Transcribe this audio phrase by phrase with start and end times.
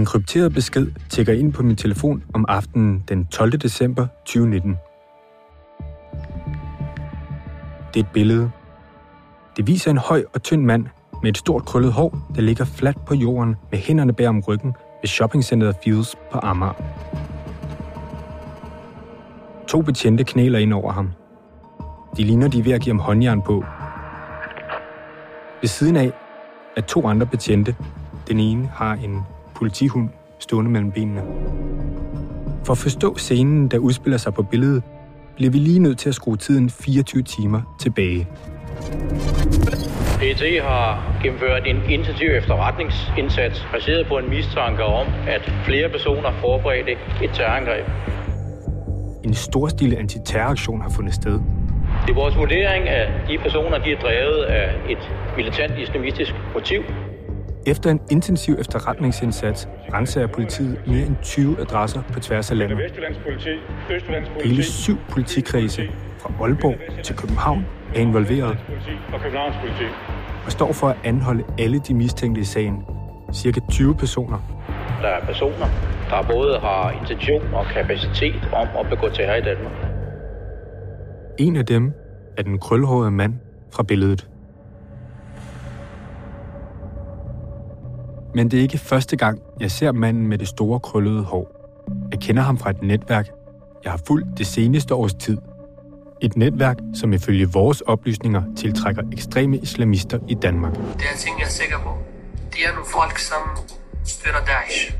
[0.00, 3.52] En krypteret besked tækker ind på min telefon om aftenen den 12.
[3.52, 4.76] december 2019.
[7.94, 8.50] Det er et billede.
[9.56, 10.86] Det viser en høj og tynd mand
[11.22, 14.74] med et stort krøllet hår, der ligger fladt på jorden med hænderne bag om ryggen
[15.02, 16.74] ved shoppingcenteret Fields på Amager.
[19.68, 21.10] To betjente knæler ind over ham.
[22.16, 23.64] De ligner, de er ved at give ham håndjern på.
[25.60, 26.12] Ved siden af
[26.76, 27.76] er to andre betjente.
[28.28, 29.24] Den ene har en
[29.60, 31.22] politihund stående mellem benene.
[32.64, 34.82] For at forstå scenen, der udspiller sig på billedet,
[35.36, 38.28] bliver vi lige nødt til at skrue tiden 24 timer tilbage.
[40.18, 46.92] PET har gennemført en intensiv efterretningsindsats baseret på en mistanke om, at flere personer forberedte
[47.24, 47.86] et terrorangreb.
[49.24, 51.40] En storstilet antiterroraktion har fundet sted.
[52.06, 56.82] Det er vores vurdering, at de personer de er drevet af et militant islamistisk motiv.
[57.66, 62.78] Efter en intensiv efterretningsindsats renser politiet mere end 20 adresser på tværs af landet.
[64.44, 65.82] Hele syv politikredse
[66.18, 68.58] fra Aalborg til København er involveret
[70.44, 72.84] og står for at anholde alle de mistænkte i sagen.
[73.32, 74.38] Cirka 20 personer.
[75.02, 75.66] Der er personer,
[76.10, 79.72] der både har intention og kapacitet om at begå terror i Danmark.
[81.38, 81.92] En af dem
[82.38, 83.34] er den krølhårede mand
[83.72, 84.29] fra billedet.
[88.34, 91.60] Men det er ikke første gang, jeg ser manden med det store krøllede hår.
[92.10, 93.30] Jeg kender ham fra et netværk,
[93.84, 95.38] jeg har fulgt det seneste års tid.
[96.22, 100.74] Et netværk, som ifølge vores oplysninger tiltrækker ekstreme islamister i Danmark.
[100.74, 101.90] Det er ting, jeg er sikker på.
[102.50, 103.42] Det er nogle folk, som
[104.04, 104.94] støtter Daesh.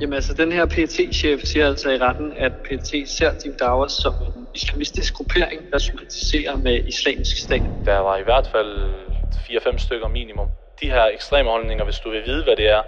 [0.00, 3.88] Jamen altså, den her pt chef siger altså i retten, at PT ser Team Dawah
[3.88, 7.62] som en islamistisk gruppering, der sympatiserer med islamisk stat.
[7.84, 8.90] Der var i hvert fald
[9.32, 10.48] 4-5 stykker minimum.
[10.80, 12.82] De her ekstreme holdninger, hvis du vil vide, hvad det er,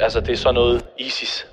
[0.00, 1.46] altså det er sådan noget ISIS.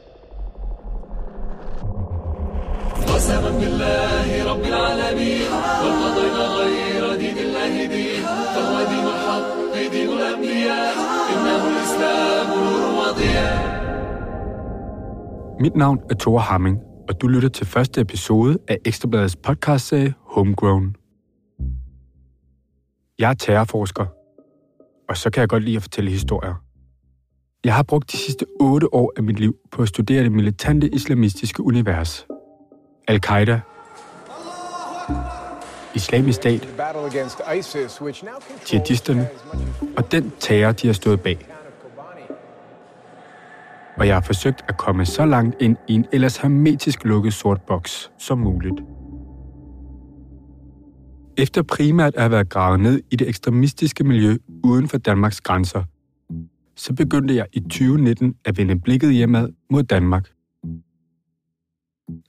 [15.59, 16.79] Mit navn er Thor Hamming,
[17.09, 20.95] og du lytter til første episode af Ekstrabladets podcastserie Homegrown.
[23.19, 24.05] Jeg er terrorforsker,
[25.11, 26.55] og så kan jeg godt lide at fortælle historier.
[27.63, 30.87] Jeg har brugt de sidste otte år af mit liv på at studere det militante
[30.95, 32.27] islamistiske univers.
[33.07, 33.59] Al-Qaida,
[35.95, 36.67] Islamisk Stat,
[38.73, 39.27] jihadisterne
[39.97, 41.47] og den terror, de har stået bag.
[43.97, 47.61] Og jeg har forsøgt at komme så langt ind i en ellers hermetisk lukket sort
[47.61, 48.75] boks som muligt.
[51.41, 55.83] Efter primært at have været gravet ned i det ekstremistiske miljø uden for Danmarks grænser,
[56.75, 60.29] så begyndte jeg i 2019 at vende blikket hjemad mod Danmark.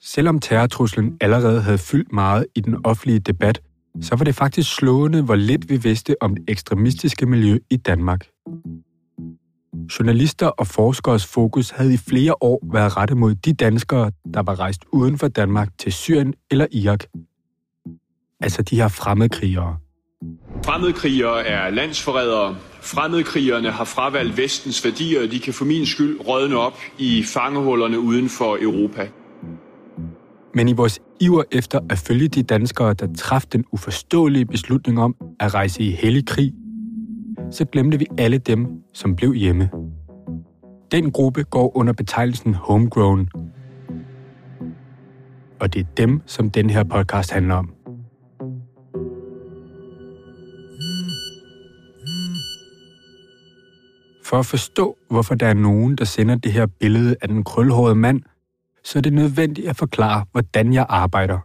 [0.01, 3.61] Selvom terrortruslen allerede havde fyldt meget i den offentlige debat,
[4.01, 8.27] så var det faktisk slående, hvor lidt vi vidste om det ekstremistiske miljø i Danmark.
[9.99, 14.59] Journalister og forskeres fokus havde i flere år været rettet mod de danskere, der var
[14.59, 17.05] rejst uden for Danmark til Syrien eller Irak.
[18.43, 19.77] Altså de her fremmedkrigere.
[20.65, 22.57] Fremmedkrigere er landsforrædere.
[22.81, 28.01] Fremmedkrigerne har fravalgt vestens værdier, og de kan for min skyld rådne op i fangehullerne
[28.01, 29.09] uden for Europa.
[30.55, 35.17] Men i vores iver efter at følge de danskere, der traf den uforståelige beslutning om
[35.41, 36.53] at rejse i hellig krig,
[37.51, 39.71] så glemte vi alle dem, som blev hjemme.
[40.93, 43.29] Den gruppe går under betegnelsen homegrown.
[45.61, 47.82] Og det er dem, som den her podcast handler om.
[54.33, 57.95] For at forstå, hvorfor der er nogen, der sender det her billede af den krølhårede
[57.95, 58.21] mand,
[58.85, 61.39] så er det nødvendigt at forklare, hvordan jeg arbejder.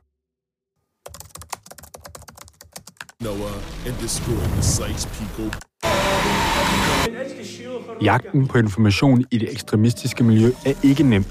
[8.01, 11.25] Jagten på information i det ekstremistiske miljø er ikke nem.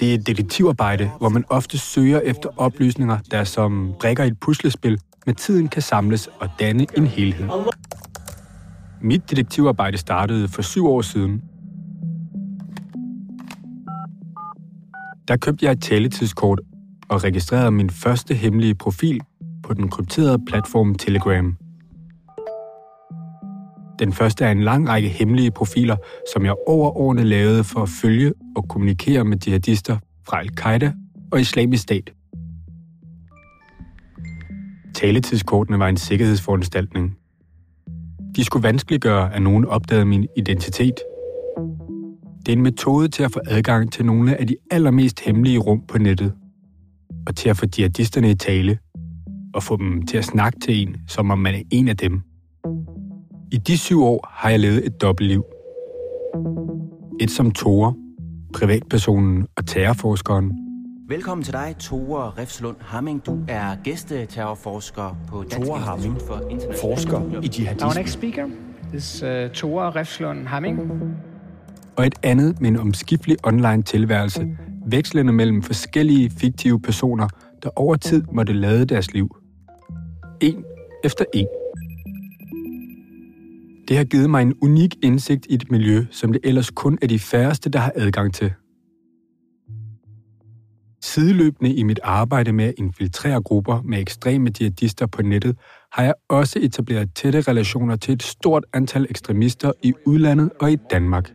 [0.00, 4.40] Det er et detektivarbejde, hvor man ofte søger efter oplysninger, der som brikker i et
[4.40, 7.48] puslespil med tiden kan samles og danne en helhed.
[9.00, 11.42] Mit detektivarbejde startede for syv år siden.
[15.28, 16.60] Der købte jeg et taletidskort
[17.08, 19.20] og registrerede min første hemmelige profil
[19.62, 21.56] på den krypterede platform Telegram.
[23.98, 25.96] Den første er en lang række hemmelige profiler,
[26.34, 29.98] som jeg over årene lavede for at følge og kommunikere med jihadister
[30.28, 30.92] fra Al-Qaida
[31.32, 32.12] og Islamisk Stat.
[34.94, 37.17] Taletidskortene var en sikkerhedsforanstaltning.
[38.36, 40.94] De skulle vanskeliggøre, at nogen opdagede min identitet.
[42.46, 45.82] Det er en metode til at få adgang til nogle af de allermest hemmelige rum
[45.88, 46.32] på nettet.
[47.26, 48.78] Og til at få jihadisterne i tale.
[49.54, 52.22] Og få dem til at snakke til en, som om man er en af dem.
[53.52, 55.44] I de syv år har jeg levet et dobbeltliv.
[57.20, 57.94] Et som Tore,
[58.54, 60.67] privatpersonen og terrorforskeren.
[61.08, 63.26] Velkommen til dig, Tore Refslund Hamming.
[63.26, 67.86] Du er gæsteterrorforsker på Dansk Tore Hamming, for International forsker i jihadisme.
[67.86, 68.46] Our next speaker
[68.94, 70.80] is uh, Tore Refslund Hamming.
[71.96, 74.56] og et andet med en omskiftelig online tilværelse,
[74.86, 77.28] vekslende mellem forskellige fiktive personer,
[77.62, 79.36] der over tid måtte lade deres liv.
[80.40, 80.64] En
[81.04, 81.46] efter en.
[83.88, 87.06] Det har givet mig en unik indsigt i et miljø, som det ellers kun er
[87.06, 88.52] de færreste, der har adgang til.
[91.00, 95.56] Sideløbende i mit arbejde med at infiltrere grupper med ekstreme jihadister på nettet,
[95.92, 100.76] har jeg også etableret tætte relationer til et stort antal ekstremister i udlandet og i
[100.90, 101.32] Danmark.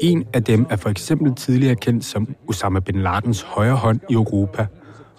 [0.00, 4.12] En af dem er for eksempel tidligere kendt som Osama bin Ladens højre hånd i
[4.12, 4.66] Europa,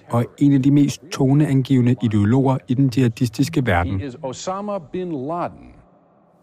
[0.09, 4.01] og en af de mest toneangivende ideologer i den jihadistiske verden.
[4.23, 5.80] Osama bin Laden.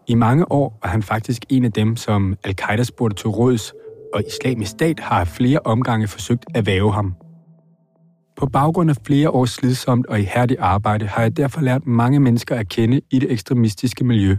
[0.09, 3.73] I mange år var han faktisk en af dem, som al-Qaida spurgte til råds,
[4.13, 7.15] og islamisk stat har flere omgange forsøgt at væve ham.
[8.37, 12.55] På baggrund af flere års slidsomt og ihærdigt arbejde har jeg derfor lært mange mennesker
[12.55, 14.37] at kende i det ekstremistiske miljø.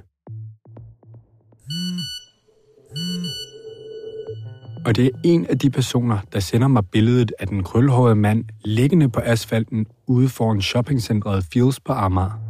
[4.87, 8.44] Og det er en af de personer, der sender mig billedet af den krølhårede mand
[8.64, 12.50] liggende på asfalten ude foran shoppingcentret Fields på Amager.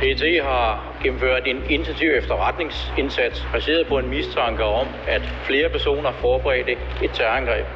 [0.00, 6.72] PET har gennemført en intensiv efterretningsindsats baseret på en mistanke om, at flere personer forberedte
[7.04, 7.66] et terrorangreb.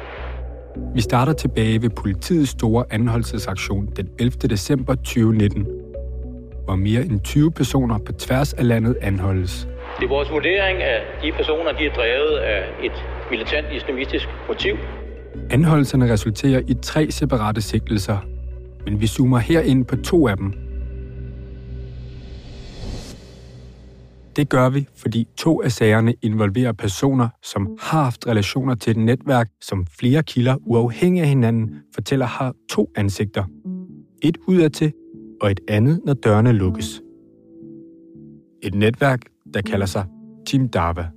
[0.95, 4.31] Vi starter tilbage ved politiets store anholdelsesaktion den 11.
[4.31, 5.67] december 2019,
[6.65, 9.67] hvor mere end 20 personer på tværs af landet anholdes.
[9.99, 14.75] Det er vores vurdering, at de personer de er drevet af et militant islamistisk motiv.
[15.51, 18.17] Anholdelserne resulterer i tre separate sigtelser,
[18.85, 20.53] men vi zoomer her ind på to af dem.
[24.35, 28.97] Det gør vi, fordi to af sagerne involverer personer, som har haft relationer til et
[28.97, 33.43] netværk, som flere kilder uafhængig af hinanden fortæller har to ansigter.
[34.21, 34.93] Et udadtil,
[35.41, 37.01] og et andet, når dørene lukkes.
[38.63, 39.21] Et netværk,
[39.53, 40.05] der kalder sig
[40.45, 41.09] Team Dava.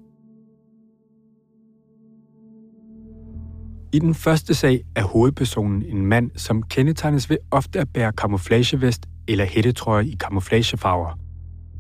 [3.93, 9.07] I den første sag er hovedpersonen en mand, som kendetegnes ved ofte at bære camouflagevest
[9.29, 11.26] eller hættetrøje i camouflagefarver.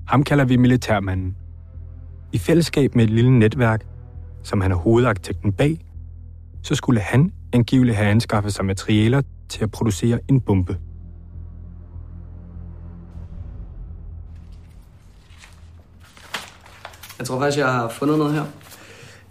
[0.06, 1.36] Ham kalder vi militærmanden.
[2.32, 3.86] I fællesskab med et lille netværk,
[4.42, 5.86] som han er hovedarkitekten bag,
[6.62, 10.78] så skulle han angiveligt have anskaffet sig materialer til at producere en bombe.
[17.18, 18.44] Jeg tror faktisk, jeg har fundet noget her.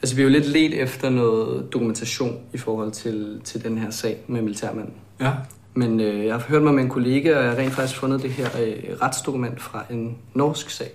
[0.01, 3.89] Altså, vi er jo lidt let efter noget dokumentation i forhold til, til den her
[3.89, 4.93] sag med militærmanden.
[5.19, 5.31] Ja.
[5.75, 8.21] Men øh, jeg har hørt mig med en kollega, og jeg har rent faktisk fundet
[8.21, 10.91] det her øh, retsdokument fra en norsk sag.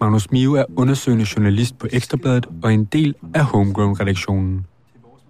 [0.00, 4.66] Magnus Mio er undersøgende journalist på Ekstrabladet og en del af Homegrown-redaktionen.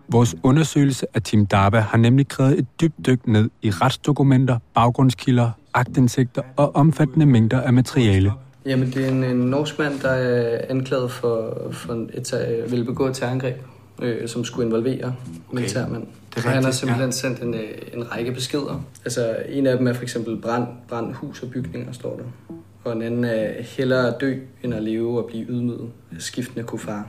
[0.09, 5.51] Vores undersøgelse af Team Daba har nemlig krævet et dybt dyk ned i retsdokumenter, baggrundskilder,
[5.75, 8.33] agtindsigter og omfattende mængder af materiale.
[8.67, 12.35] Jamen, det er en, en norsk mand, der er anklaget for, for et,
[12.73, 13.57] øh, begå et terrorangreb,
[14.03, 15.55] øh, som skulle involvere okay.
[15.55, 16.07] militærmænd.
[16.35, 17.11] Det er Og han har simpelthen ja.
[17.11, 18.85] sendt en, øh, en række beskeder.
[19.05, 22.55] Altså, en af dem er for eksempel brand, brand hus og bygninger, står der.
[22.85, 27.09] Og en anden er hellere dø, end at leve og blive ydmyget af skiftende kuffar.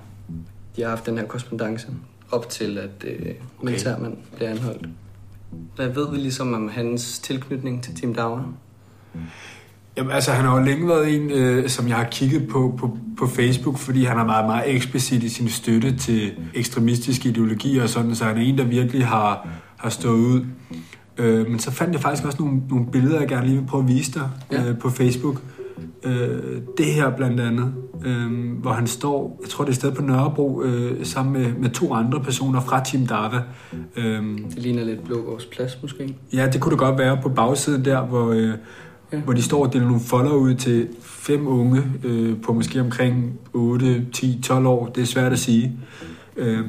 [0.75, 1.87] De har haft den her korrespondence
[2.31, 4.87] op til, at øh, militærmand bliver anholdt.
[5.75, 8.53] Hvad ved vi ligesom om hans tilknytning til Team Dauer?
[9.97, 12.97] Jamen altså, han har jo længe været en, øh, som jeg har kigget på, på
[13.17, 17.89] på Facebook, fordi han har været meget eksplicit i sin støtte til ekstremistiske ideologier og
[17.89, 20.45] sådan, så han er en, der virkelig har, har stået ud.
[21.17, 23.83] Øh, men så fandt jeg faktisk også nogle, nogle billeder, jeg gerne lige vil prøve
[23.83, 24.69] at vise dig Ja.
[24.69, 25.41] øh, på Facebook.
[26.03, 26.41] Øh,
[26.77, 27.73] det her blandt andet,
[28.05, 28.31] øh,
[28.61, 31.69] hvor han står, jeg tror det er et sted på Nørrebro, øh, sammen med, med
[31.69, 33.41] to andre personer fra Team Dava.
[33.95, 36.15] Øh, Det ligner lidt Blågårds Plads, måske.
[36.33, 38.49] Ja, det kunne det godt være på bagsiden der, hvor, øh,
[39.13, 39.17] ja.
[39.17, 43.39] hvor de står og deler nogle folder ud til fem unge øh, på måske omkring
[43.53, 44.85] 8, 10, 12 år.
[44.85, 45.79] Det er svært at sige.
[46.37, 46.65] Øh,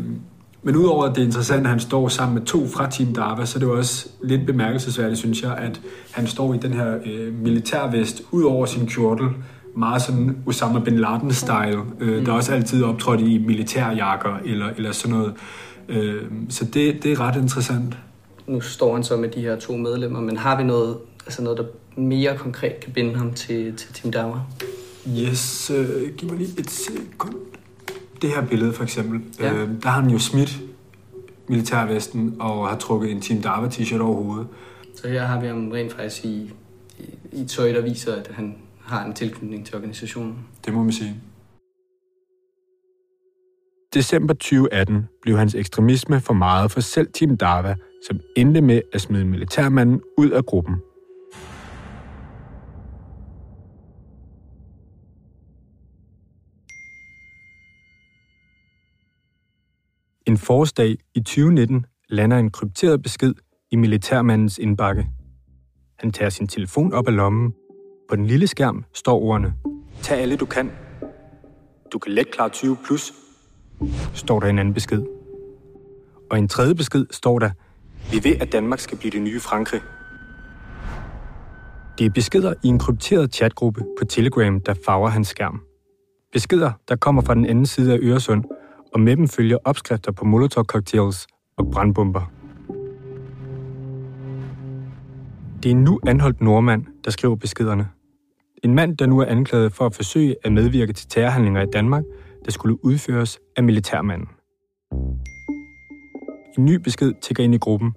[0.62, 3.44] men udover at det er interessant, at han står sammen med to fra Team Dava,
[3.44, 5.80] så er det jo også lidt bemærkelsesværdigt, synes jeg, at
[6.10, 9.28] han står i den her øh, militærvest ud over sin kjortel.
[9.76, 15.16] Meget sådan Osama Bin Laden-style, øh, der også altid optrådt i militærjakker eller, eller sådan
[15.16, 15.34] noget.
[15.88, 17.96] Øh, så det, det er ret interessant.
[18.46, 20.96] nu står han så med de her to medlemmer, men har vi noget,
[21.26, 21.64] altså noget der
[21.96, 24.40] mere konkret kan binde ham til, til Team Dawa?
[25.08, 27.34] Yes, øh, giv mig lige et sekund.
[28.22, 29.52] Det her billede for eksempel, Ja.
[29.54, 30.60] øh, der har han jo smidt
[31.48, 34.48] militærvesten og har trukket en Team Dava t-shirt over hovedet.
[34.96, 36.52] Så her har vi ham rent faktisk i,
[36.98, 37.04] i,
[37.42, 40.34] i tøj, der viser, at han har en tilknytning til organisationen.
[40.66, 41.14] Det må man sige.
[43.94, 47.74] December 2018 blev hans ekstremisme for meget for selv Team Dava,
[48.08, 50.74] som endte med at smide militærmanden ud af gruppen.
[60.32, 63.34] En forårsdag i 2019 lander en krypteret besked
[63.70, 65.06] i militærmandens indbakke.
[65.98, 67.54] Han tager sin telefon op af lommen.
[68.08, 69.54] På den lille skærm står ordene
[70.02, 70.70] Tag alle du kan.
[71.92, 73.12] Du kan let klare 20 plus,
[74.14, 75.02] står der en anden besked.
[76.30, 77.50] Og i en tredje besked står der,
[78.12, 79.80] vi ved, at Danmark skal blive det nye Frankrig.
[81.98, 85.62] Det er beskeder i en krypteret chatgruppe på Telegram, der farver hans skærm.
[86.32, 88.44] Beskeder, der kommer fra den anden side af Øresund,
[88.94, 92.32] og med dem følger opskrifter på molotov-cocktails og brandbomber.
[95.62, 97.88] Det er en nu anholdt nordmand, der skriver beskederne.
[98.64, 102.04] En mand, der nu er anklaget for at forsøge at medvirke til terrorhandlinger i Danmark,
[102.44, 104.28] der skulle udføres af militærmanden.
[106.58, 107.94] En ny besked tigger ind i gruppen.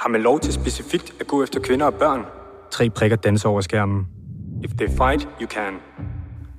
[0.00, 2.24] Har man lov til specifikt at gå efter kvinder og børn?
[2.70, 4.06] Tre prikker danser over skærmen.
[4.64, 5.74] If they fight, you can,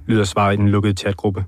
[0.07, 1.45] lyder svaret i den lukkede chatgruppe.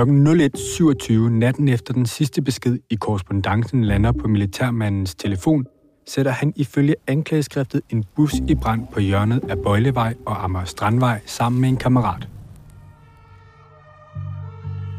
[0.00, 5.66] Klokken 01.27 natten efter den sidste besked i korrespondancen lander på militærmandens telefon,
[6.06, 11.20] sætter han ifølge anklageskriftet en bus i brand på hjørnet af Bøjlevej og Amager Strandvej
[11.26, 12.28] sammen med en kammerat.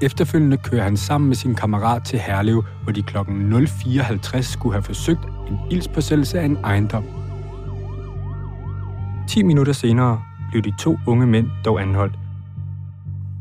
[0.02, 3.18] Efterfølgende kører han sammen med sin kammerat til Herlev, hvor de kl.
[3.18, 7.06] 04.50 skulle have forsøgt en ildspåsættelse af en ejendom.
[9.30, 12.21] 10 minutter senere blev de to unge mænd dog anholdt,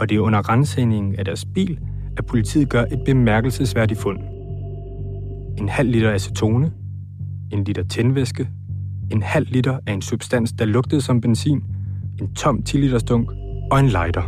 [0.00, 1.78] og det er under rensningen af deres bil,
[2.16, 4.18] at politiet gør et bemærkelsesværdigt fund.
[5.58, 6.72] En halv liter acetone,
[7.52, 8.48] en liter tændvæske,
[9.10, 11.62] en halv liter af en substans, der lugtede som benzin,
[12.20, 13.30] en tom 10 liters dunk
[13.70, 14.22] og en lighter.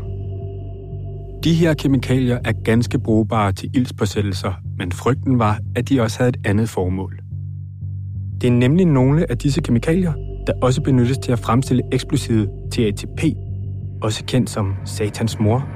[1.45, 6.29] De her kemikalier er ganske brugbare til ildspåsættelser, men frygten var, at de også havde
[6.29, 7.21] et andet formål.
[8.41, 10.13] Det er nemlig nogle af disse kemikalier,
[10.47, 13.25] der også benyttes til at fremstille eksplosivet TATP,
[14.03, 15.69] også kendt som satans mor.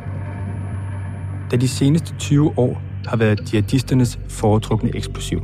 [1.50, 5.40] Da de seneste 20 år har været jihadisternes foretrukne eksplosiv.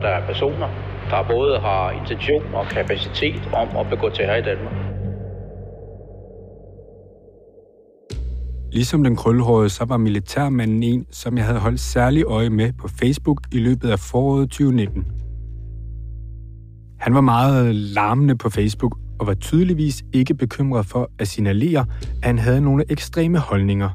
[0.00, 0.68] Der er personer,
[1.10, 4.74] der både har intention og kapacitet om at begå terror i Danmark.
[8.72, 12.88] Ligesom den krøllehårede, så var militærmanden en, som jeg havde holdt særlig øje med på
[12.88, 15.06] Facebook i løbet af foråret 2019.
[17.00, 21.80] Han var meget larmende på Facebook og var tydeligvis ikke bekymret for at signalere,
[22.22, 23.90] at han havde nogle ekstreme holdninger.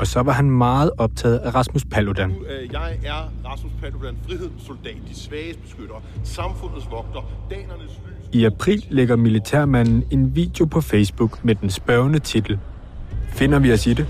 [0.00, 2.30] Og så var han meget optaget af Rasmus Paludan.
[2.30, 8.40] Øh, Jeg er Rasmus Paludan, frihedens soldat, de svages beskytter, samfundets vogter, danernes lys.
[8.40, 12.58] I april lægger militærmanden en video på Facebook med den spørgende titel
[13.28, 14.06] Finder vi os i det?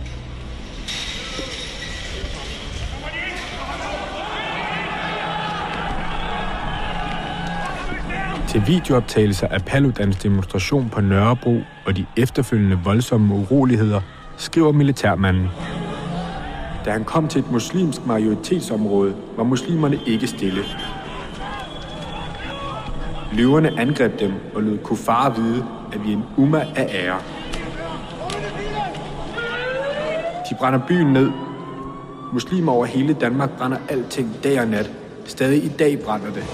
[8.58, 14.00] Til videooptagelser af Paludans demonstration på Nørrebro og de efterfølgende voldsomme uroligheder,
[14.36, 15.48] skriver militærmanden.
[16.84, 20.60] Da han kom til et muslimsk majoritetsområde, var muslimerne ikke stille.
[23.32, 27.18] Løverne angreb dem og lod kuffar vide, at vi er en umma af ære.
[30.50, 31.30] De brænder byen ned.
[32.32, 34.90] Muslimer over hele Danmark brænder alting dag og nat.
[35.24, 36.44] Stadig i dag brænder det.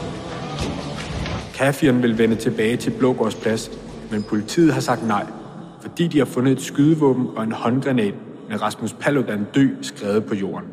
[1.54, 3.70] Kafiren vil vende tilbage til Blågårdsplads,
[4.11, 5.26] men politiet har sagt nej,
[5.80, 8.14] fordi de har fundet et skydevåben og en håndgranat
[8.49, 10.68] med Rasmus Paludan dø skrevet på jorden.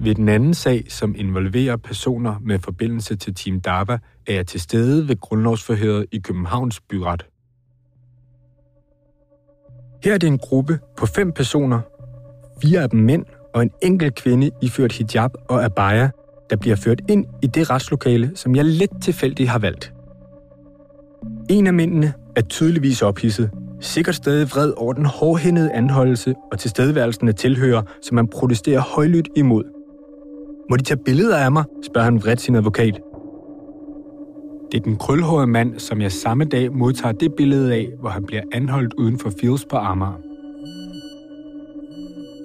[0.00, 4.60] Ved den anden sag, som involverer personer med forbindelse til Team Dava, er jeg til
[4.60, 7.26] stede ved grundlovsforhøret i Københavns Byret.
[10.04, 11.80] Her er det en gruppe på fem personer,
[12.62, 13.24] fire af dem mænd
[13.54, 16.08] og en enkelt kvinde iført hijab og abaya,
[16.50, 19.92] der bliver ført ind i det retslokale, som jeg lidt tilfældigt har valgt.
[21.50, 23.50] En af mændene er tydeligvis ophidset,
[23.80, 29.28] sikkert stadig vred over den hårdhændede anholdelse og tilstedeværelsen af tilhører, som man protesterer højlydt
[29.36, 29.64] imod.
[30.70, 33.00] Må de tage billeder af mig, spørger han vredt sin advokat.
[34.72, 38.24] Det er den krølhårede mand, som jeg samme dag modtager det billede af, hvor han
[38.24, 40.27] bliver anholdt uden for Fields på Amager.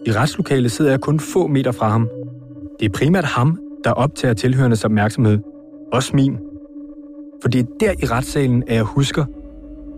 [0.05, 2.10] I retslokalet sidder jeg kun få meter fra ham.
[2.79, 5.39] Det er primært ham, der optager tilhørendes opmærksomhed.
[5.93, 6.39] Også min.
[7.41, 9.25] For det er der i retssalen, at jeg husker,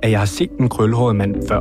[0.03, 1.59] at jeg har set den krølhårede mand før.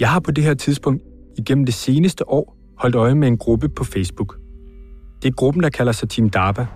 [0.00, 1.02] Jeg har på det her tidspunkt
[1.38, 4.38] igennem det seneste år holdt øje med en gruppe på Facebook.
[5.22, 6.66] Det er gruppen, der kalder sig Team DARPA.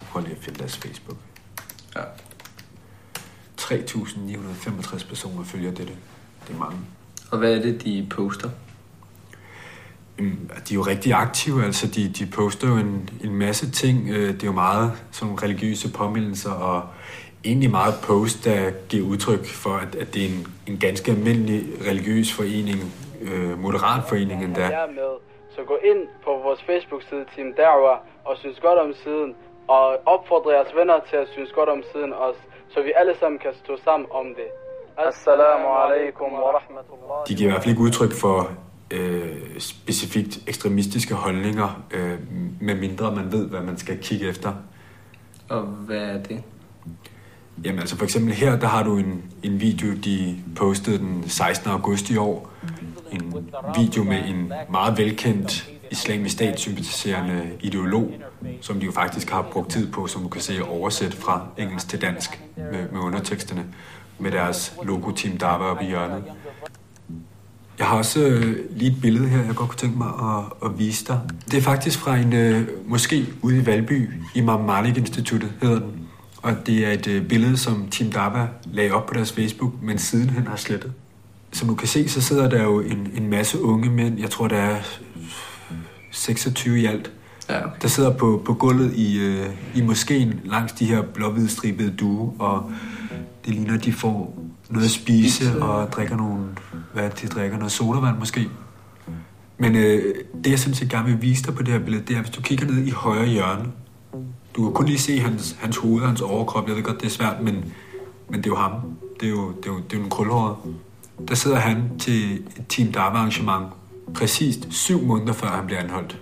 [0.00, 1.18] Prøv lige at finde deres Facebook.
[1.96, 2.02] Ja.
[3.60, 5.92] 3.965 personer følger dette.
[6.48, 6.78] Det er mange.
[7.30, 8.48] Og hvad er det, de poster?
[10.18, 10.24] De
[10.70, 14.08] er jo rigtig aktive, altså de, de poster jo en, en masse ting.
[14.08, 16.82] Øh, det er jo meget sådan religiøse påmindelser og
[17.44, 21.62] egentlig meget post, der giver udtryk for, at, at det er en, en ganske almindelig
[21.88, 22.80] religiøs forening,
[23.22, 24.62] øh, moderat forening endda.
[24.62, 25.12] Jeg er med,
[25.54, 29.34] så gå ind på vores Facebook-side Team Darwa og synes godt om siden,
[29.68, 32.40] og opfordre jeres venner til at synes godt om siden også,
[32.72, 34.48] så vi alle sammen kan stå sammen om det.
[37.28, 38.50] De giver i hvert fald ikke udtryk for
[38.90, 42.18] øh, specifikt ekstremistiske holdninger, øh,
[42.60, 44.52] medmindre man ved, hvad man skal kigge efter.
[45.48, 46.42] Og hvad er det?
[47.64, 51.70] Jamen altså for eksempel her, der har du en, en video, de postede den 16.
[51.70, 52.50] august i år.
[53.12, 58.12] En video med en meget velkendt islamisk stat-sympatiserende ideolog,
[58.60, 61.88] som de jo faktisk har brugt tid på, som du kan se oversæt fra engelsk
[61.88, 63.64] til dansk med, med underteksterne,
[64.18, 66.24] med deres logo Team Dava oppe i hjørnet.
[67.78, 70.78] Jeg har også øh, lige et billede her, jeg godt kunne tænke mig at, at
[70.78, 71.20] vise dig.
[71.50, 76.08] Det er faktisk fra en øh, måske ude i Valby, Imam Malik Instituttet hedder den.
[76.42, 79.98] Og det er et øh, billede, som Team Dava lagde op på deres Facebook, men
[79.98, 80.92] sidenhen har slettet.
[81.52, 84.48] Som du kan se, så sidder der jo en, en masse unge mænd, jeg tror
[84.48, 84.78] der er
[86.10, 87.12] 26 i alt,
[87.48, 87.60] ja.
[87.82, 92.72] der sidder på, på gulvet i, øh, i moskeen langs de her blåhvidstribede due, og
[93.46, 94.38] det ligner, de får
[94.70, 96.44] noget at spise og drikker nogle,
[96.92, 98.48] hvad de drikker, noget sodavand måske.
[99.58, 102.20] Men øh, det jeg simpelthen gerne vil vise dig på det her billede, det er,
[102.20, 103.64] hvis du kigger ned i højre hjørne,
[104.56, 106.68] du kan kun lige se hans, hans hoved og hans overkrop.
[106.68, 107.54] Jeg ved godt, det er svært, men,
[108.28, 108.72] men det er jo ham.
[109.20, 110.56] Det er jo, det er jo, det er jo en krølhåret.
[111.28, 113.66] Der sidder han til et Team Dharma arrangement
[114.14, 116.18] præcist syv måneder før han bliver anholdt.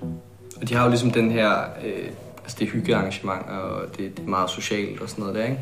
[0.62, 1.50] Og de har jo ligesom den her,
[1.84, 2.08] øh,
[2.44, 5.61] altså det hyggearrangement, og det, det er meget socialt og sådan noget der, ikke?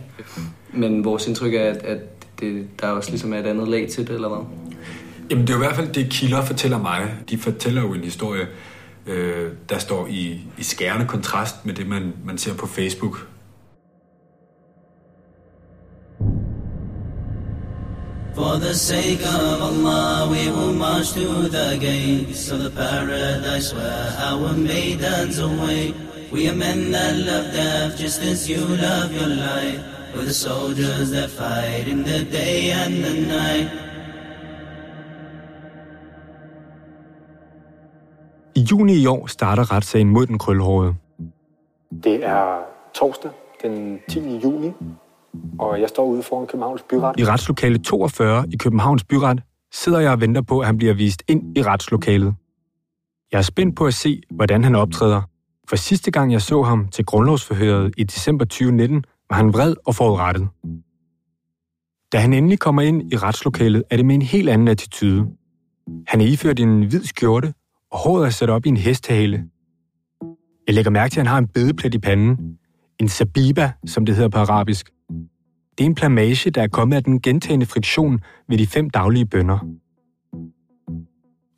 [0.73, 1.99] Men vores indtryk er, at, at
[2.41, 4.47] det, der også ligesom er et andet lag til det, eller hvad?
[5.31, 7.15] Jamen det er jo i hvert fald det, kilder fortæller mig.
[7.31, 8.47] De fortæller jo en historie,
[9.07, 13.27] øh, der står i, i skærende kontrast med det, man, man ser på Facebook.
[18.35, 24.17] For the sake of Allah, we will march to the gates of the paradise where
[24.31, 25.95] our maidens await.
[26.35, 29.81] We are men that love death just as you love your life.
[30.15, 33.69] We're the soldiers that fight in the day and the night.
[38.57, 40.95] I juni i år starter retssagen mod den krølhårede.
[42.05, 42.59] Det er
[42.95, 43.31] torsdag
[43.63, 44.41] den 10.
[44.45, 44.73] juni,
[45.59, 47.21] og jeg står ude foran Københavns Byret.
[47.21, 49.43] I retslokale 42 i Københavns Byret
[49.73, 52.35] sidder jeg og venter på, at han bliver vist ind i retslokalet.
[53.33, 55.23] Jeg er spændt på at se, hvordan han optræder,
[55.69, 59.95] for sidste gang jeg så ham til grundlovsforhøret i december 2019, var han vred og
[59.95, 60.49] forudrettet.
[62.13, 65.27] Da han endelig kommer ind i retslokalet, er det med en helt anden attitude.
[66.07, 67.55] Han er iført en hvid skjorte,
[67.91, 69.45] og håret er sat op i en hestehale.
[70.67, 72.59] Jeg lægger mærke til, at han har en bedeplet i panden.
[73.01, 74.91] En sabiba, som det hedder på arabisk.
[75.79, 79.27] Det er en plamage, der er kommet af den gentagende friktion ved de fem daglige
[79.27, 79.59] bønder.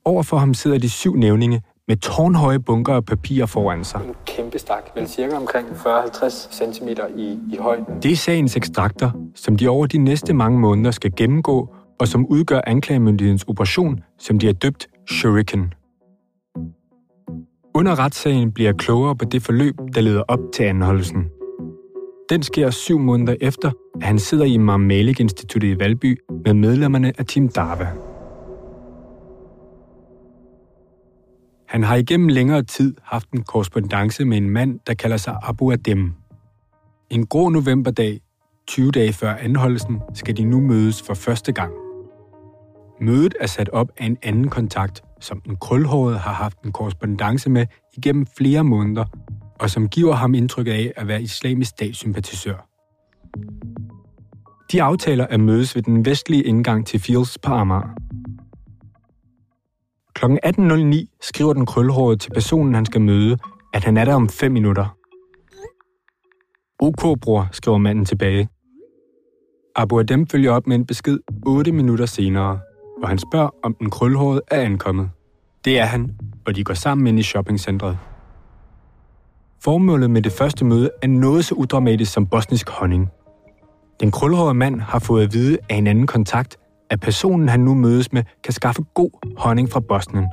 [0.04, 4.00] Overfor ham sidder de syv nævninge med tårnhøje bunker af papir foran sig.
[4.08, 7.84] En kæmpe stak, vel cirka omkring 40-50 cm i, i højden.
[8.02, 12.26] Det er sagens ekstrakter, som de over de næste mange måneder skal gennemgå, og som
[12.26, 15.74] udgør anklagemyndighedens operation, som de har døbt Shuriken.
[17.74, 21.30] Under retssagen bliver jeg klogere på det forløb, der leder op til anholdelsen.
[22.30, 26.54] Den sker syv måneder efter, at han sidder i Imam Malik Instituttet i Valby med
[26.54, 27.88] medlemmerne af Team Darva.
[31.74, 35.72] Han har igennem længere tid haft en korrespondence med en mand, der kalder sig Abu
[35.72, 36.12] Adem.
[37.10, 38.20] En grå novemberdag,
[38.66, 41.72] 20 dage før anholdelsen, skal de nu mødes for første gang.
[43.00, 47.50] Mødet er sat op af en anden kontakt, som den krølhårede har haft en korrespondence
[47.50, 49.04] med igennem flere måneder,
[49.60, 52.68] og som giver ham indtryk af at være islamisk statssympatisør.
[54.72, 57.94] De aftaler at mødes ved den vestlige indgang til Fields på Amager.
[60.14, 60.24] Kl.
[60.24, 63.38] 18.09 skriver den krølhårede til personen, han skal møde,
[63.72, 64.96] at han er der om 5 minutter.
[66.79, 68.48] OK, bror, skriver manden tilbage.
[69.77, 72.61] Abu Adem følger op med en besked 8 minutter senere,
[72.98, 75.11] hvor han spørger, om den krølhårede er ankommet.
[75.64, 77.98] Det er han, og de går sammen ind i shoppingcentret.
[79.61, 83.09] Formålet med det første møde er noget så udramatisk som bosnisk honning.
[84.00, 86.57] Den krølhårede mand har fået at vide af en anden kontakt,
[86.90, 90.26] at personen, han nu mødes med, kan skaffe god honning fra Bosnien.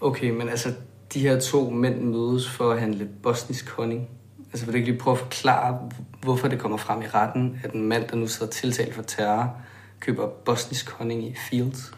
[0.00, 0.72] Okay, men altså,
[1.14, 4.08] de her to mænd mødes for at handle bosnisk honning.
[4.52, 5.90] Altså, vil du ikke lige prøve at forklare,
[6.22, 9.56] hvorfor det kommer frem i retten, at en mand, der nu sidder tiltalt for terror,
[10.00, 11.94] køber bosnisk honning i Fields?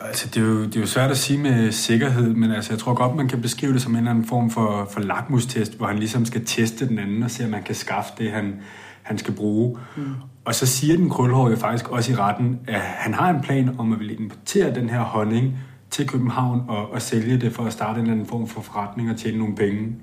[0.00, 2.78] Altså, det er, jo, det er jo svært at sige med sikkerhed, men altså, jeg
[2.78, 5.86] tror godt, man kan beskrive det som en eller anden form for, for lakmustest, hvor
[5.86, 8.60] han ligesom skal teste den anden og se, om man kan skaffe det, han,
[9.02, 9.78] han skal bruge.
[9.96, 10.02] Mm.
[10.44, 13.92] Og så siger den krølhårige faktisk også i retten, at han har en plan om
[13.92, 15.58] at ville importere den her honning
[15.90, 19.10] til København og, og sælge det for at starte en eller anden form for forretning
[19.10, 19.96] og tjene nogle penge.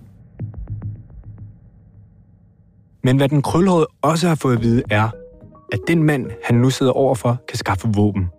[3.03, 5.09] Men hvad den krølhårede også har fået at vide er,
[5.71, 8.29] at den mand, han nu sidder overfor, kan skaffe våben.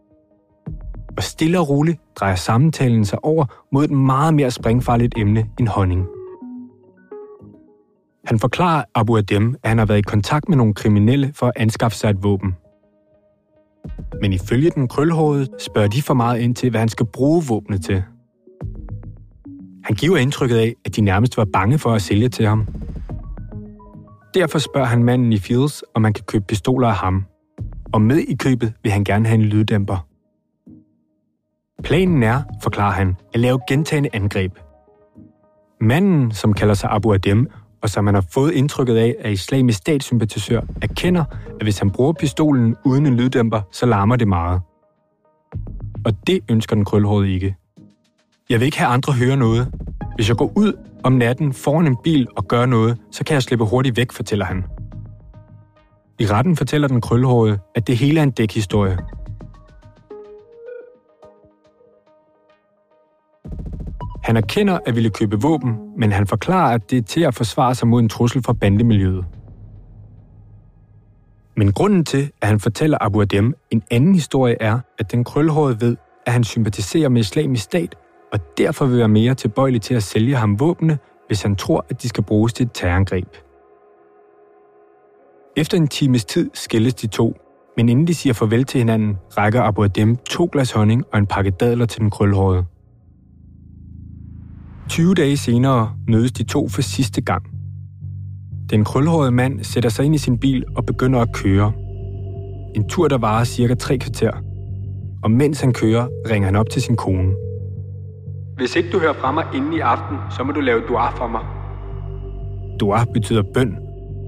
[1.19, 5.69] Og stille og roligt drejer samtalen sig over mod et meget mere springfarligt emne end
[5.69, 6.07] honning.
[8.25, 11.53] Han forklarer Abu Adem, at han har været i kontakt med nogle kriminelle for at
[11.57, 12.57] anskaffe sig et våben.
[14.21, 17.85] Men ifølge den krølhårede spørger de for meget ind til, hvad han skal bruge våbnet
[17.85, 18.03] til.
[19.85, 22.67] Han giver indtrykket af, at de nærmest var bange for at sælge til ham.
[24.35, 27.25] Derfor spørger han manden i Fields, om man kan købe pistoler af ham.
[27.93, 30.08] Og med i købet vil han gerne have en lyddæmper.
[31.85, 34.59] Planen er, forklarer han, at lave gentagende angreb.
[35.81, 37.51] Manden, som kalder sig Abu Adem,
[37.83, 41.25] og som man har fået indtrykket af, at islamisk statssympatisør, erkender,
[41.61, 44.61] at hvis han bruger pistolen uden en lyddæmper, så larmer det meget.
[46.05, 47.57] Og det ønsker den krølhårede ikke.
[48.51, 49.73] Jeg vil ikke have andre høre noget.
[50.17, 50.73] Hvis jeg går ud
[51.05, 54.45] om natten foran en bil og gør noget, så kan jeg slippe hurtigt væk, fortæller
[54.45, 54.65] han.
[56.19, 58.99] I retten fortæller den krølhårede, at det hele er en dækhistorie.
[64.29, 67.75] Han erkender at ville købe våben, men han forklarer, at det er til at forsvare
[67.75, 69.25] sig mod en trussel fra bandemiljøet.
[71.57, 75.81] Men grunden til, at han fortæller Abu Adem en anden historie er, at den krølhårede
[75.81, 77.95] ved, at han sympatiserer med islamisk stat,
[78.33, 82.03] og derfor vil være mere tilbøjelig til at sælge ham våbne, hvis han tror, at
[82.03, 83.37] de skal bruges til et terrorangreb.
[85.57, 87.37] Efter en times tid skilles de to,
[87.77, 91.27] men inden de siger farvel til hinanden, rækker Abu Adem to glas honning og en
[91.27, 92.65] pakke dadler til den krølhårede.
[94.89, 97.43] 20 dage senere mødes de to for sidste gang.
[98.71, 101.73] Den krølhårede mand sætter sig ind i sin bil og begynder at køre.
[102.75, 104.31] En tur, der varer cirka tre kvarter.
[105.23, 107.33] Og mens han kører, ringer han op til sin kone.
[108.57, 111.29] Hvis ikke du hører fra mig inden i aften, så må du lave dua for
[111.29, 111.41] mig.
[112.81, 113.77] Dua betyder bøn,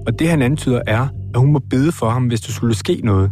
[0.07, 3.01] og det han antyder er, at hun må bede for ham, hvis der skulle ske
[3.03, 3.31] noget.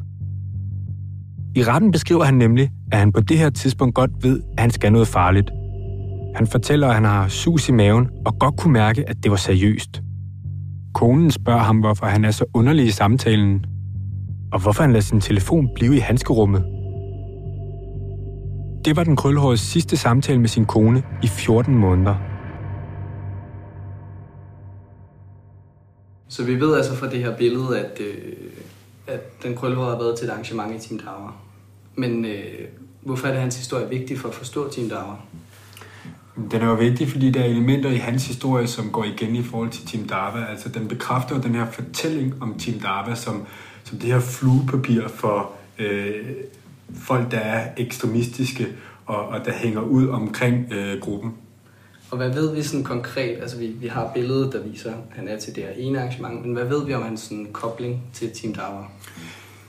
[1.56, 4.72] I retten beskriver han nemlig, at han på det her tidspunkt godt ved, at han
[4.72, 5.52] skal noget farligt.
[6.36, 9.38] Han fortæller, at han har sus i maven og godt kunne mærke, at det var
[9.38, 10.02] seriøst.
[10.94, 13.66] Konen spørger ham, hvorfor han er så underlig i samtalen,
[14.52, 16.64] og hvorfor han lader sin telefon blive i handskerummet.
[18.86, 22.16] Det var den krølhårede sidste samtale med sin kone i 14 måneder.
[26.28, 28.34] Så vi ved altså fra det her billede, at, øh,
[29.08, 31.42] at den krølhårede har været til et arrangement i Team Dauer.
[31.96, 32.68] Men øh,
[33.02, 35.26] hvorfor er det hans historie vigtig for at forstå Team Dauer?
[36.52, 39.44] Den er jo vigtig, fordi der er elementer i hans historie, som går igen i
[39.44, 40.46] forhold til Team Dava.
[40.50, 43.46] Altså, den bekræfter jo den her fortælling om Team Dava som,
[43.84, 46.12] som det her fluepapir for øh,
[46.96, 48.68] folk, der er ekstremistiske
[49.06, 51.34] og, og der hænger ud omkring øh, gruppen.
[52.12, 53.38] Og hvad ved vi sådan konkret?
[53.42, 56.46] Altså, vi, vi har billedet, der viser, at han er til det her ene arrangement,
[56.46, 58.84] men hvad ved vi om hans sådan, kobling til Team Dava?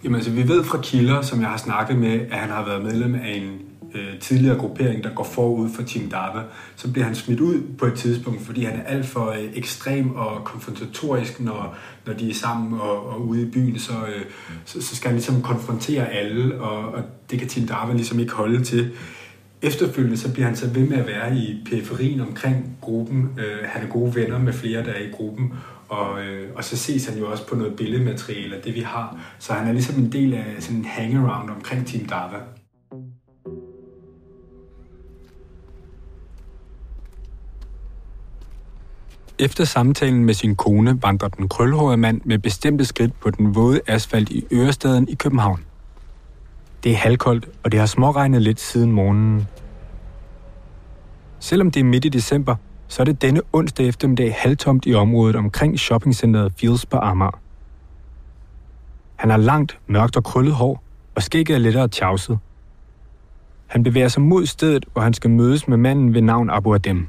[0.05, 2.83] Jamen altså, vi ved fra kilder, som jeg har snakket med, at han har været
[2.83, 6.43] medlem af en øh, tidligere gruppering, der går forud for Team Dava,
[6.77, 10.15] så bliver han smidt ud på et tidspunkt, fordi han er alt for øh, ekstrem
[10.15, 14.23] og konfrontatorisk, når, når de er sammen og, og ude i byen, så, øh,
[14.65, 18.33] så, så skal han ligesom konfrontere alle, og, og det kan Team Dava ligesom ikke
[18.33, 18.91] holde til.
[19.63, 23.31] Efterfølgende så bliver han så ved med at være i periferien omkring gruppen.
[23.39, 25.53] Øh, han er gode venner med flere, der er i gruppen,
[25.89, 29.19] og, øh, og så ses han jo også på noget billedmateriale af det, vi har.
[29.39, 32.60] Så han er ligesom en del af sådan en hangaround omkring Team Dava.
[39.41, 43.81] Efter samtalen med sin kone vandrer den krølhårede mand med bestemte skridt på den våde
[43.87, 45.65] asfalt i Ørestaden i København.
[46.85, 49.49] Det er halvkoldt, og det har småregnet lidt siden morgenen.
[51.39, 52.57] Selvom det er midt i december,
[52.89, 57.41] så er det denne onsdag eftermiddag halvtomt i området omkring shoppingcenteret Fields på Amager.
[59.17, 60.83] Han har langt, mørkt og krøllet hår,
[61.15, 62.39] og skægget er lettere tjavset.
[63.67, 67.09] Han bevæger sig mod stedet, hvor han skal mødes med manden ved navn Abu Adem.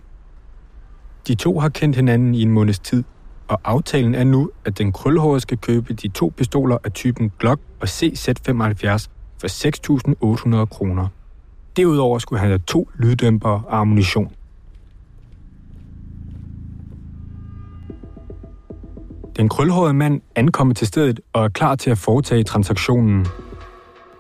[1.27, 3.03] De to har kendt hinanden i en måneds tid,
[3.47, 7.59] og aftalen er nu, at den krølhårede skal købe de to pistoler af typen Glock
[7.79, 9.07] og CZ75
[9.41, 9.47] for
[10.61, 11.07] 6.800 kroner.
[11.77, 14.31] Derudover skulle han have to lyddæmper og ammunition.
[19.37, 23.25] Den krølhårede mand ankommer til stedet og er klar til at foretage transaktionen.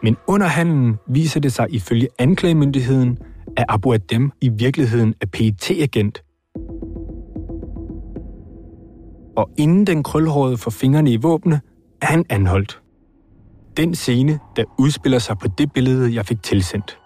[0.03, 3.19] Men under handlen viser det sig ifølge anklagemyndigheden,
[3.57, 6.23] at Abu Adem i virkeligheden er PET-agent
[9.41, 11.61] Og inden den krølhårede får fingrene i våbne,
[12.01, 12.81] er han anholdt.
[13.77, 16.97] Den scene, der udspiller sig på det billede, jeg fik tilsendt.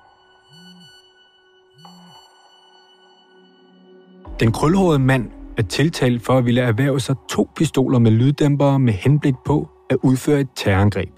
[4.40, 8.94] Den krølhårede mand er tiltalt for at ville erhverve sig to pistoler med lyddæmpere med
[8.94, 11.12] henblik på at udføre et terrorangreb.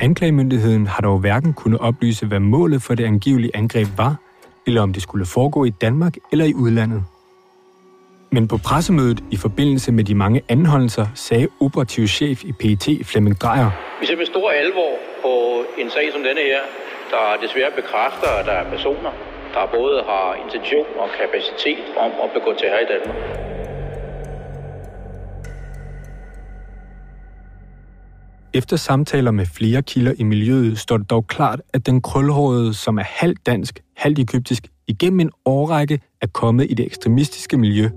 [0.00, 4.16] Anklagemyndigheden har dog hverken kunnet oplyse, hvad målet for det angivelige angreb var,
[4.66, 7.04] eller om det skulle foregå i Danmark eller i udlandet.
[8.32, 13.40] Men på pressemødet i forbindelse med de mange anholdelser sagde operativ chef i PET Flemming
[13.40, 13.70] Drejer.
[14.00, 15.32] Vi ser med stor alvor på
[15.78, 16.62] en sag som denne her,
[17.10, 19.12] der desværre bekræfter, at der er personer,
[19.54, 23.16] der både har intention og kapacitet om at begå terror i Danmark.
[28.54, 32.98] Efter samtaler med flere kilder i miljøet står det dog klart, at den krølhårede, som
[32.98, 37.88] er halvt dansk, halvt egyptisk, igennem en årrække er kommet i det ekstremistiske miljø,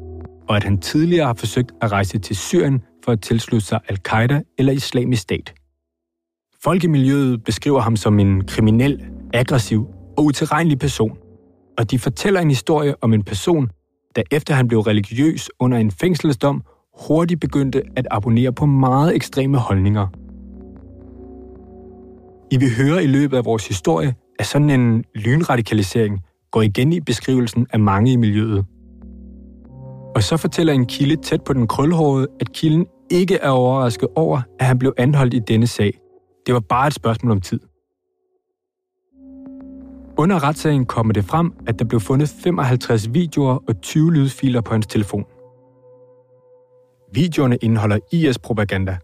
[0.49, 4.41] og at han tidligere har forsøgt at rejse til Syrien for at tilslutte sig al-Qaida
[4.57, 5.53] eller islamisk stat.
[6.63, 11.17] Folk i miljøet beskriver ham som en kriminel, aggressiv og utilregnelig person–
[11.79, 13.69] og de fortæller en historie om en person,
[14.15, 16.63] der efter han blev religiøs under en fængselsdom,
[17.07, 20.07] hurtigt begyndte at abonnere på meget ekstreme holdninger.
[22.51, 26.19] I vil høre i løbet af vores historie, at sådan en lynradikalisering
[26.51, 28.65] går igen i beskrivelsen af mange i miljøet.
[30.15, 34.41] Og så fortæller en kilde tæt på den krølhårede, at kilden ikke er overrasket over,
[34.59, 35.99] at han blev anholdt i denne sag.
[36.45, 37.59] Det var bare et spørgsmål om tid.
[40.17, 44.73] Under retssagen kommer det frem, at der blev fundet 55 videoer og 20 lydfiler på
[44.73, 45.25] hans telefon.
[47.13, 48.97] Videoerne indeholder IS-propaganda.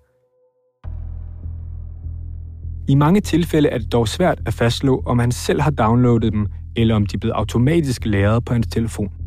[2.87, 6.47] I mange tilfælde er det dog svært at fastslå, om han selv har downloadet dem,
[6.75, 9.24] eller om de er blevet automatisk lagret på hans telefon.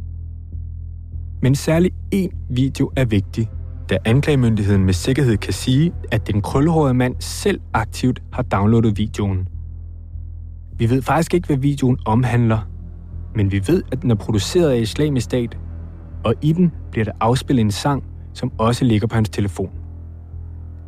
[1.42, 3.50] Men særlig én video er vigtig,
[3.90, 9.48] da anklagemyndigheden med sikkerhed kan sige, at den krølhårede mand selv aktivt har downloadet videoen–
[10.78, 12.58] vi ved faktisk ikke, hvad videoen omhandler,
[13.34, 15.58] men vi ved, at den er produceret af islamisk stat,
[16.24, 19.70] og i den bliver der afspillet en sang, som også ligger på hans telefon.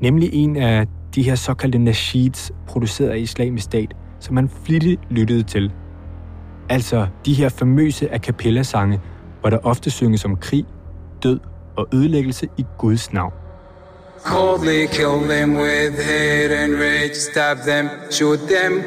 [0.00, 5.42] Nemlig en af de her såkaldte nasheeds, produceret af islamisk stat, som han flittigt lyttede
[5.42, 5.72] til.
[6.68, 9.00] Altså de her famøse a cappella-sange,
[9.40, 10.64] hvor der ofte synges om krig,
[11.22, 11.40] død
[11.76, 13.32] og ødelæggelse i Guds navn.
[14.24, 18.82] Coldly kill them with hate and rage, stab them, shoot them,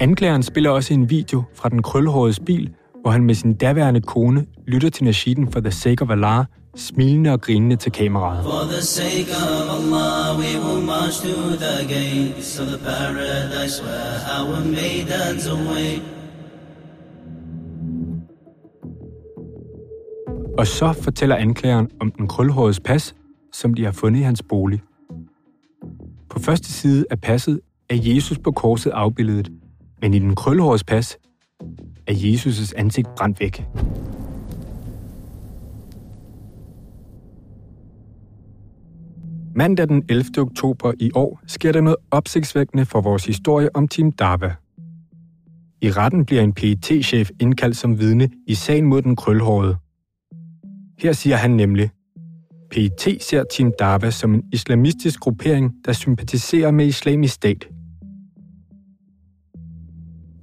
[0.00, 2.70] Anklageren spiller også en video fra den krølhårede bil,
[3.02, 6.44] hvor han med sin daværende kone lytter til Nasheeden for The Sake of Allah,
[6.76, 8.44] smilende og grinende til kameraet.
[8.44, 14.18] For the sake of Allah, we will march to the gates of the paradise where
[14.38, 16.15] our maidens await.
[20.58, 23.14] Og så fortæller anklageren om den krølhårede pas,
[23.52, 24.82] som de har fundet i hans bolig.
[26.30, 29.52] På første side af passet er Jesus på korset afbildet,
[30.02, 31.18] men i den krølhårede pas
[32.06, 33.64] er Jesus' ansigt brændt væk.
[39.54, 40.24] Mandag den 11.
[40.38, 44.54] oktober i år sker der noget opsigtsvækkende for vores historie om Team Dava.
[45.82, 49.76] I retten bliver en pet chef indkaldt som vidne i sagen mod den krølhårede.
[50.98, 51.90] Her siger han nemlig,
[52.70, 57.68] PET ser Team Dava som en islamistisk gruppering, der sympatiserer med islamisk stat–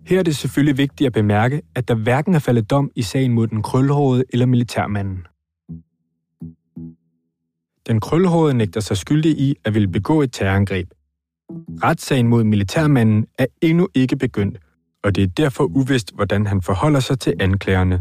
[0.05, 3.33] her er det selvfølgelig vigtigt at bemærke, at der hverken er faldet dom i sagen
[3.33, 5.27] mod den krølhårede eller militærmanden.
[7.87, 10.89] Den krølhårede nægter sig skyldig i at ville begå et terrorangreb.
[11.83, 14.59] Retssagen mod militærmanden er endnu ikke begyndt,
[15.03, 17.99] og det er derfor uvist, hvordan han forholder sig til anklagerne.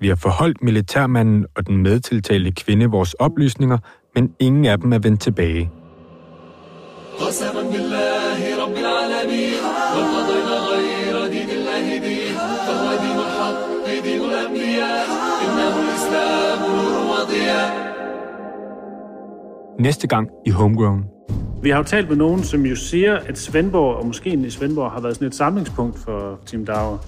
[0.00, 3.78] Vi har forholdt militærmanden og den medtiltalte kvinde vores oplysninger,
[4.14, 5.70] men ingen af dem er vendt tilbage.
[19.78, 21.04] Næste gang i Homegrown.
[21.62, 24.90] Vi har jo talt med nogen, som jo siger, at Svendborg og måske i Svendborg
[24.90, 26.98] har været sådan et samlingspunkt for Team Dauer.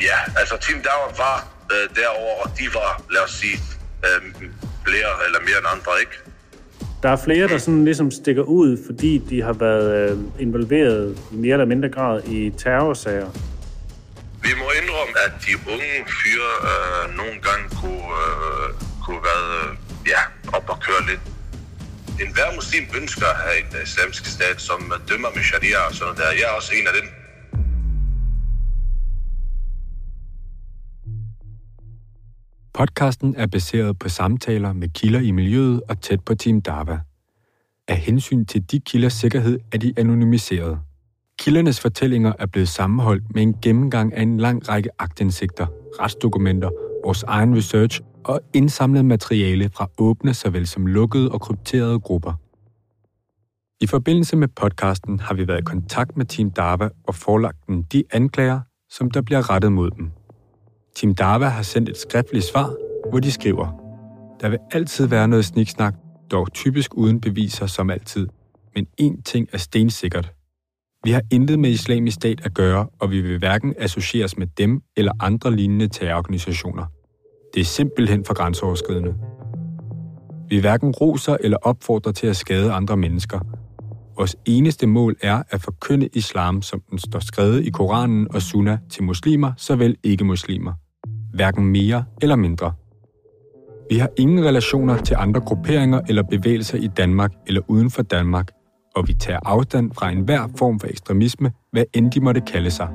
[0.00, 3.58] Ja, altså Team Dauer var øh, derovre, og de var, lad os sige,
[4.06, 4.20] øh,
[4.86, 6.16] flere eller mere end andre, ikke?
[7.02, 11.36] Der er flere, der sådan ligesom stikker ud, fordi de har været øh, involveret i
[11.36, 13.30] mere eller mindre grad i terrorsager.
[14.42, 18.68] Vi må indrømme, at de unge fyre øh, nogle gange kunne, øh,
[19.04, 19.76] kunne være øh,
[20.12, 20.20] ja,
[20.56, 21.20] op og køre lidt.
[22.22, 26.16] En hver muslim ønsker at have en islamisk stat, som dømmer med sharia og sådan
[26.16, 26.30] der.
[26.40, 27.06] Jeg er også en af dem.
[32.78, 37.00] Podcasten er baseret på samtaler med kilder i miljøet og tæt på Team Dava.
[37.88, 40.78] Af hensyn til de kilders sikkerhed er de anonymiseret.
[41.38, 45.66] Kildernes fortællinger er blevet sammenholdt med en gennemgang af en lang række aktindsigter,
[46.00, 46.70] retsdokumenter,
[47.04, 52.32] vores egen research og indsamlet materiale fra åbne såvel som lukkede og krypterede grupper.
[53.80, 57.84] I forbindelse med podcasten har vi været i kontakt med Team Dava og forlagt dem
[57.84, 58.60] de anklager,
[58.90, 60.10] som der bliver rettet mod dem.
[60.96, 62.74] Team Dava har sendt et skriftligt svar,
[63.10, 63.66] hvor de skriver,
[64.40, 65.94] der vil altid være noget sniksnak,
[66.30, 68.28] dog typisk uden beviser som altid.
[68.74, 70.32] Men én ting er stensikkert.
[71.04, 74.80] Vi har intet med islamisk stat at gøre, og vi vil hverken associeres med dem
[74.96, 76.84] eller andre lignende terrororganisationer.
[77.54, 79.14] Det er simpelthen for grænseoverskridende.
[80.48, 83.40] Vi hverken roser eller opfordrer til at skade andre mennesker.
[84.18, 88.78] Vores eneste mål er at forkynde islam, som den står skrevet i Koranen og Sunna
[88.90, 90.72] til muslimer, såvel ikke muslimer.
[91.34, 92.72] Hverken mere eller mindre.
[93.90, 98.48] Vi har ingen relationer til andre grupperinger eller bevægelser i Danmark eller uden for Danmark,
[98.96, 102.88] og vi tager afstand fra enhver form for ekstremisme, hvad end de måtte kalde sig.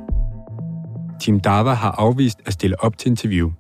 [1.21, 3.51] Team Dava har afvist at stille op til interview.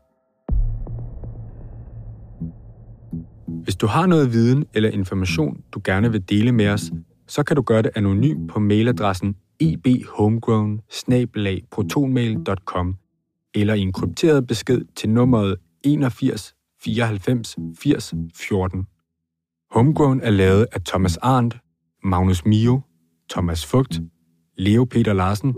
[3.63, 6.91] Hvis du har noget viden eller information, du gerne vil dele med os,
[7.27, 10.81] så kan du gøre det anonymt på mailadressen ebhomegrown
[13.55, 18.85] eller i en krypteret besked til nummeret 81 94 80 14.
[19.71, 21.57] Homegrown er lavet af Thomas Arndt,
[22.03, 22.81] Magnus Mio,
[23.29, 24.01] Thomas Fugt,
[24.57, 25.55] Leo Peter Larsen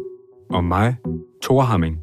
[0.49, 0.95] og mig,
[1.41, 1.99] Thor Hamming.